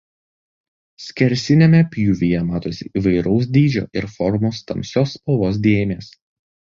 Skersiniame 1.07 1.81
pjūvyje 1.95 2.39
matosi 2.47 2.87
įvairaus 3.01 3.47
dydžio 3.57 3.83
ir 4.01 4.07
formos 4.15 4.63
tamsios 4.73 5.13
spalvos 5.19 5.61
dėmės. 5.67 6.09